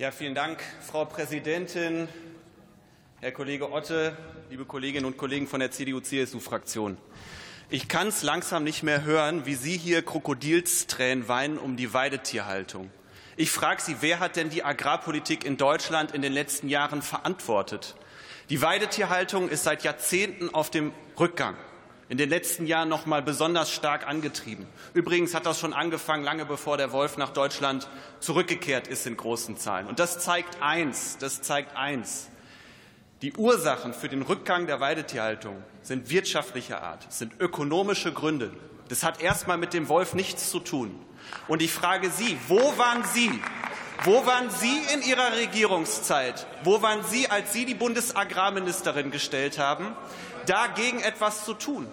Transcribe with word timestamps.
Ja, 0.00 0.10
vielen 0.10 0.34
Dank, 0.34 0.62
Frau 0.80 1.04
Präsidentin, 1.04 2.08
Herr 3.20 3.32
Kollege 3.32 3.70
Otte, 3.70 4.16
liebe 4.48 4.64
Kolleginnen 4.64 5.04
und 5.04 5.18
Kollegen 5.18 5.46
von 5.46 5.60
der 5.60 5.72
CDU-CSU-Fraktion. 5.72 6.96
Ich 7.68 7.86
kann 7.86 8.08
es 8.08 8.22
langsam 8.22 8.64
nicht 8.64 8.82
mehr 8.82 9.04
hören, 9.04 9.44
wie 9.44 9.54
Sie 9.54 9.76
hier 9.76 10.02
Krokodilstränen 10.02 11.28
weinen 11.28 11.58
um 11.58 11.76
die 11.76 11.92
Weidetierhaltung. 11.92 12.90
Ich 13.36 13.50
frage 13.50 13.82
Sie, 13.82 13.96
wer 14.00 14.20
hat 14.20 14.36
denn 14.36 14.48
die 14.48 14.64
Agrarpolitik 14.64 15.44
in 15.44 15.58
Deutschland 15.58 16.12
in 16.12 16.22
den 16.22 16.32
letzten 16.32 16.70
Jahren 16.70 17.02
verantwortet? 17.02 17.94
Die 18.48 18.62
Weidetierhaltung 18.62 19.50
ist 19.50 19.64
seit 19.64 19.84
Jahrzehnten 19.84 20.48
auf 20.48 20.70
dem 20.70 20.94
Rückgang. 21.18 21.56
In 22.10 22.18
den 22.18 22.28
letzten 22.28 22.66
Jahren 22.66 22.88
noch 22.88 23.06
mal 23.06 23.22
besonders 23.22 23.70
stark 23.70 24.08
angetrieben. 24.08 24.66
Übrigens 24.94 25.32
hat 25.32 25.46
das 25.46 25.60
schon 25.60 25.72
angefangen, 25.72 26.24
lange 26.24 26.44
bevor 26.44 26.76
der 26.76 26.90
Wolf 26.90 27.16
nach 27.16 27.30
Deutschland 27.30 27.88
zurückgekehrt 28.18 28.88
ist 28.88 29.06
in 29.06 29.16
großen 29.16 29.56
Zahlen. 29.56 29.86
Und 29.86 30.00
das 30.00 30.18
zeigt 30.18 30.60
eins, 30.60 31.18
das 31.18 31.40
zeigt 31.40 31.76
eins. 31.76 32.28
Die 33.22 33.32
Ursachen 33.34 33.94
für 33.94 34.08
den 34.08 34.22
Rückgang 34.22 34.66
der 34.66 34.80
Weidetierhaltung 34.80 35.62
sind 35.82 36.10
wirtschaftlicher 36.10 36.82
Art, 36.82 37.12
sind 37.12 37.32
ökonomische 37.38 38.12
Gründe. 38.12 38.50
Das 38.88 39.04
hat 39.04 39.22
erstmal 39.22 39.56
mit 39.56 39.72
dem 39.72 39.88
Wolf 39.88 40.12
nichts 40.12 40.50
zu 40.50 40.58
tun. 40.58 40.98
Und 41.46 41.62
ich 41.62 41.70
frage 41.70 42.10
Sie, 42.10 42.36
wo 42.48 42.76
waren 42.76 43.04
Sie? 43.04 43.30
Wo 44.02 44.26
waren 44.26 44.50
Sie 44.50 44.80
in 44.92 45.02
Ihrer 45.02 45.36
Regierungszeit? 45.36 46.44
Wo 46.64 46.82
waren 46.82 47.04
Sie, 47.04 47.28
als 47.30 47.52
Sie 47.52 47.66
die 47.66 47.74
Bundesagrarministerin 47.74 49.12
gestellt 49.12 49.60
haben, 49.60 49.94
dagegen 50.46 50.98
etwas 51.00 51.44
zu 51.44 51.54
tun? 51.54 51.86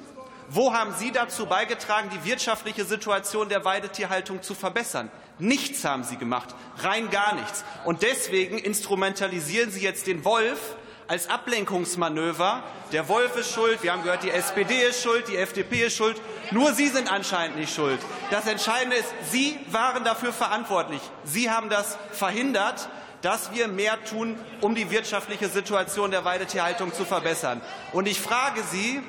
Wo 0.49 0.73
haben 0.73 0.93
Sie 0.97 1.11
dazu 1.11 1.45
beigetragen, 1.45 2.09
die 2.09 2.23
wirtschaftliche 2.29 2.85
Situation 2.85 3.49
der 3.49 3.65
Weidetierhaltung 3.65 4.41
zu 4.41 4.55
verbessern? 4.55 5.11
Nichts 5.39 5.83
haben 5.83 6.03
Sie 6.03 6.15
gemacht, 6.15 6.55
rein 6.77 7.09
gar 7.09 7.35
nichts. 7.35 7.65
Und 7.83 8.01
deswegen 8.01 8.57
instrumentalisieren 8.57 9.71
Sie 9.71 9.81
jetzt 9.81 10.07
den 10.07 10.23
Wolf 10.23 10.59
als 11.07 11.29
Ablenkungsmanöver. 11.29 12.63
Der 12.93 13.09
Wolf 13.09 13.35
ist 13.35 13.51
schuld, 13.53 13.83
wir 13.83 13.91
haben 13.91 14.03
gehört, 14.03 14.23
die 14.23 14.31
SPD 14.31 14.83
ist 14.83 15.03
schuld, 15.03 15.27
die 15.27 15.35
FDP 15.35 15.87
ist 15.87 15.97
schuld. 15.97 16.21
Nur 16.51 16.73
Sie 16.73 16.87
sind 16.87 17.11
anscheinend 17.11 17.57
nicht 17.57 17.73
schuld. 17.73 17.99
Das 18.31 18.47
Entscheidende 18.47 18.95
ist, 18.95 19.13
Sie 19.31 19.59
waren 19.69 20.05
dafür 20.05 20.31
verantwortlich. 20.31 21.01
Sie 21.25 21.49
haben 21.49 21.69
das 21.69 21.97
verhindert 22.11 22.89
dass 23.21 23.51
wir 23.51 23.67
mehr 23.67 24.03
tun, 24.05 24.37
um 24.61 24.75
die 24.75 24.91
wirtschaftliche 24.91 25.49
Situation 25.49 26.11
der 26.11 26.23
Weidetierhaltung 26.23 26.93
zu 26.93 27.03
verbessern. 27.03 27.61
Und 27.91 28.07
ich 28.07 28.21
frage 28.21 28.61
Sie, 28.71 29.01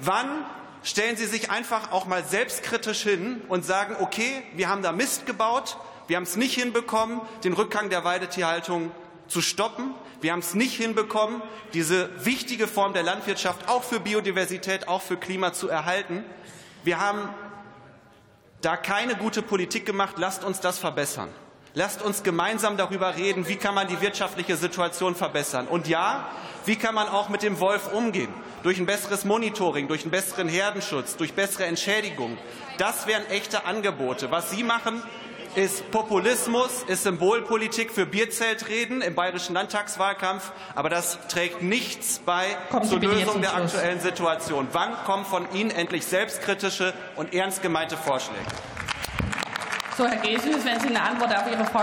wann 0.00 0.44
stellen 0.84 1.16
Sie 1.16 1.26
sich 1.26 1.50
einfach 1.50 1.90
auch 1.90 2.06
mal 2.06 2.22
selbstkritisch 2.22 3.02
hin 3.02 3.42
und 3.48 3.64
sagen, 3.64 3.96
okay, 4.00 4.42
wir 4.54 4.68
haben 4.68 4.82
da 4.82 4.92
Mist 4.92 5.26
gebaut, 5.26 5.76
wir 6.06 6.16
haben 6.16 6.24
es 6.24 6.36
nicht 6.36 6.54
hinbekommen, 6.54 7.20
den 7.42 7.54
Rückgang 7.54 7.90
der 7.90 8.04
Weidetierhaltung 8.04 8.92
zu 9.26 9.40
stoppen. 9.40 9.94
Wir 10.20 10.32
haben 10.32 10.40
es 10.40 10.54
nicht 10.54 10.76
hinbekommen, 10.76 11.42
diese 11.72 12.10
wichtige 12.24 12.68
Form 12.68 12.92
der 12.92 13.02
Landwirtschaft 13.02 13.68
auch 13.68 13.82
für 13.82 14.00
Biodiversität, 14.00 14.86
auch 14.86 15.02
für 15.02 15.16
Klima 15.16 15.52
zu 15.52 15.68
erhalten. 15.68 16.24
Wir 16.82 17.00
haben 17.00 17.28
da 18.60 18.76
keine 18.76 19.16
gute 19.16 19.42
Politik 19.42 19.84
gemacht. 19.84 20.16
Lasst 20.18 20.44
uns 20.44 20.60
das 20.60 20.78
verbessern. 20.78 21.28
Lasst 21.76 22.02
uns 22.02 22.22
gemeinsam 22.22 22.76
darüber 22.76 23.16
reden, 23.16 23.48
wie 23.48 23.56
kann 23.56 23.74
man 23.74 23.88
die 23.88 24.00
wirtschaftliche 24.00 24.56
Situation 24.56 25.16
verbessern. 25.16 25.66
Und 25.66 25.88
ja, 25.88 26.28
wie 26.66 26.76
kann 26.76 26.94
man 26.94 27.08
auch 27.08 27.28
mit 27.28 27.42
dem 27.42 27.58
Wolf 27.58 27.92
umgehen? 27.92 28.32
Durch 28.62 28.78
ein 28.78 28.86
besseres 28.86 29.24
Monitoring, 29.24 29.88
durch 29.88 30.02
einen 30.02 30.12
besseren 30.12 30.48
Herdenschutz, 30.48 31.16
durch 31.16 31.34
bessere 31.34 31.64
Entschädigung. 31.64 32.38
Das 32.78 33.08
wären 33.08 33.26
echte 33.26 33.66
Angebote. 33.66 34.30
Was 34.30 34.52
Sie 34.52 34.62
machen, 34.62 35.02
ist 35.56 35.90
Populismus, 35.90 36.84
ist 36.86 37.02
Symbolpolitik 37.02 37.90
für 37.90 38.06
Bierzeltreden 38.06 39.02
im 39.02 39.16
bayerischen 39.16 39.54
Landtagswahlkampf, 39.54 40.52
aber 40.76 40.90
das 40.90 41.18
trägt 41.26 41.60
nichts 41.60 42.20
bei 42.24 42.56
Kommen 42.70 42.88
zur 42.88 43.00
Lösung 43.00 43.40
der 43.40 43.54
aktuellen 43.56 43.98
Situation. 43.98 44.68
Wann 44.70 44.94
kommen 45.04 45.24
von 45.24 45.50
Ihnen 45.52 45.72
endlich 45.72 46.06
selbstkritische 46.06 46.94
und 47.16 47.34
ernst 47.34 47.62
gemeinte 47.62 47.96
Vorschläge? 47.96 48.46
So, 49.96 50.04
Herr 50.08 50.16
Gesius, 50.16 50.64
wenn 50.64 50.80
Sie 50.80 50.88
eine 50.88 51.00
Antwort 51.00 51.30
auf 51.36 51.48
Ihre 51.48 51.64
Frage 51.64 51.72